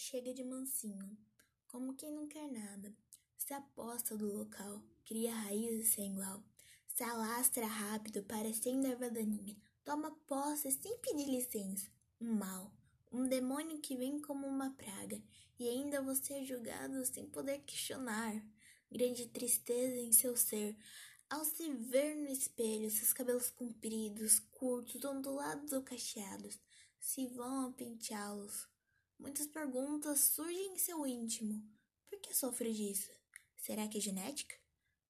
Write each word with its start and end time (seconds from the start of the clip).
chega 0.00 0.32
de 0.32 0.42
mansinho, 0.42 1.14
como 1.66 1.94
quem 1.94 2.10
não 2.10 2.26
quer 2.26 2.50
nada. 2.50 2.90
Se 3.36 3.52
aposta 3.52 4.16
do 4.16 4.34
local, 4.34 4.82
cria 5.04 5.34
raízes 5.34 5.88
sem 5.88 6.12
igual, 6.12 6.42
se 6.86 7.04
alastra 7.04 7.66
rápido, 7.66 8.24
parecendo 8.24 8.86
erva 8.86 9.10
daninha, 9.10 9.54
toma 9.84 10.10
posse 10.26 10.72
sem 10.72 10.98
pedir 11.00 11.26
licença. 11.26 11.86
Um 12.18 12.32
mal, 12.32 12.72
um 13.12 13.28
demônio 13.28 13.78
que 13.78 13.94
vem 13.94 14.18
como 14.22 14.46
uma 14.46 14.70
praga, 14.70 15.22
e 15.58 15.68
ainda 15.68 16.00
você 16.00 16.32
é 16.32 16.44
julgado 16.44 17.04
sem 17.04 17.26
poder 17.26 17.58
questionar. 17.60 18.42
Grande 18.90 19.26
tristeza 19.26 20.00
em 20.00 20.12
seu 20.12 20.34
ser, 20.34 20.78
ao 21.28 21.44
se 21.44 21.70
ver 21.74 22.16
no 22.16 22.28
espelho, 22.28 22.90
seus 22.90 23.12
cabelos 23.12 23.50
compridos, 23.50 24.38
curtos, 24.50 25.04
ondulados 25.04 25.72
ou 25.72 25.82
cacheados, 25.82 26.58
se 26.98 27.26
vão 27.26 27.66
a 27.66 27.72
penteá-los. 27.72 28.66
Muitas 29.20 29.46
perguntas 29.46 30.18
surgem 30.20 30.72
em 30.72 30.78
seu 30.78 31.06
íntimo. 31.06 31.62
Por 32.08 32.18
que 32.20 32.34
sofre 32.34 32.72
disso? 32.72 33.10
Será 33.54 33.86
que 33.86 33.98
é 33.98 34.00
genética? 34.00 34.56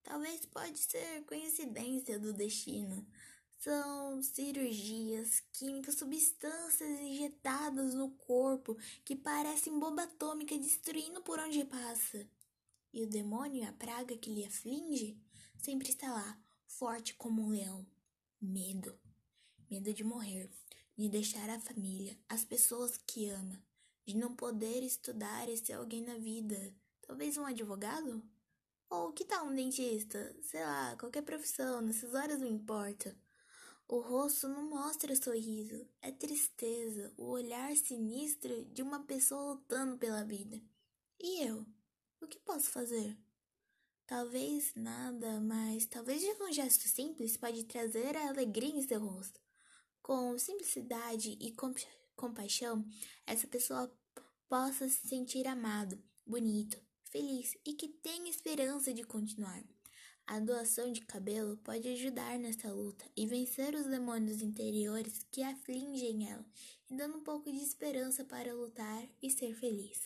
Talvez 0.02 0.44
pode 0.46 0.78
ser 0.80 1.24
coincidência 1.26 2.18
do 2.18 2.32
destino. 2.32 3.06
São 3.60 4.20
cirurgias, 4.20 5.40
químicas, 5.52 5.94
substâncias 5.94 7.00
injetadas 7.00 7.94
no 7.94 8.10
corpo 8.10 8.76
que 9.04 9.14
parecem 9.14 9.78
bomba 9.78 10.02
atômica 10.02 10.58
destruindo 10.58 11.22
por 11.22 11.38
onde 11.38 11.64
passa. 11.64 12.28
E 12.92 13.04
o 13.04 13.08
demônio, 13.08 13.68
a 13.68 13.72
praga 13.72 14.16
que 14.16 14.34
lhe 14.34 14.44
aflige, 14.44 15.16
sempre 15.56 15.88
está 15.88 16.12
lá, 16.12 16.42
forte 16.66 17.14
como 17.14 17.42
um 17.42 17.50
leão. 17.50 17.86
Medo. 18.40 18.98
Medo 19.70 19.94
de 19.94 20.02
morrer, 20.02 20.50
de 20.98 21.08
deixar 21.08 21.48
a 21.48 21.60
família, 21.60 22.18
as 22.28 22.44
pessoas 22.44 22.96
que 23.06 23.28
ama, 23.28 23.62
de 24.04 24.16
não 24.16 24.34
poder 24.34 24.82
estudar 24.82 25.48
e 25.48 25.56
ser 25.56 25.74
alguém 25.74 26.02
na 26.02 26.16
vida. 26.16 26.74
Talvez 27.02 27.36
um 27.36 27.44
advogado? 27.44 28.22
Ou 28.88 29.12
que 29.12 29.24
tal 29.24 29.46
um 29.46 29.54
dentista? 29.54 30.36
Sei 30.42 30.64
lá, 30.64 30.96
qualquer 30.96 31.22
profissão, 31.22 31.80
nessas 31.80 32.14
horas 32.14 32.40
não 32.40 32.48
importa. 32.48 33.16
O 33.86 33.98
rosto 33.98 34.48
não 34.48 34.70
mostra 34.70 35.16
sorriso, 35.16 35.84
é 36.00 36.12
tristeza, 36.12 37.12
o 37.16 37.24
olhar 37.30 37.76
sinistro 37.76 38.64
de 38.66 38.82
uma 38.82 39.04
pessoa 39.04 39.54
lutando 39.54 39.98
pela 39.98 40.24
vida. 40.24 40.60
E 41.18 41.42
eu? 41.44 41.66
O 42.20 42.26
que 42.26 42.38
posso 42.38 42.70
fazer? 42.70 43.18
Talvez 44.06 44.72
nada, 44.74 45.40
mas 45.40 45.86
talvez 45.86 46.20
de 46.20 46.42
um 46.42 46.52
gesto 46.52 46.88
simples 46.88 47.36
pode 47.36 47.64
trazer 47.64 48.16
a 48.16 48.28
alegria 48.28 48.74
em 48.76 48.82
seu 48.82 49.00
rosto. 49.00 49.40
Com 50.02 50.38
simplicidade 50.38 51.36
e 51.40 51.52
compaixão, 52.20 52.84
essa 53.26 53.46
pessoa 53.46 53.90
possa 54.46 54.86
se 54.88 55.08
sentir 55.08 55.46
amado, 55.46 55.98
bonito, 56.26 56.78
feliz 57.04 57.56
e 57.64 57.72
que 57.72 57.88
tenha 57.88 58.28
esperança 58.28 58.92
de 58.92 59.02
continuar. 59.02 59.64
A 60.26 60.38
doação 60.38 60.92
de 60.92 61.00
cabelo 61.00 61.56
pode 61.64 61.88
ajudar 61.88 62.38
nessa 62.38 62.70
luta 62.70 63.04
e 63.16 63.26
vencer 63.26 63.74
os 63.74 63.86
demônios 63.86 64.42
interiores 64.42 65.26
que 65.32 65.42
afligem 65.42 66.30
ela, 66.30 66.44
e 66.88 66.94
dando 66.94 67.16
um 67.16 67.24
pouco 67.24 67.50
de 67.50 67.58
esperança 67.58 68.22
para 68.22 68.54
lutar 68.54 69.02
e 69.22 69.30
ser 69.30 69.54
feliz. 69.54 69.98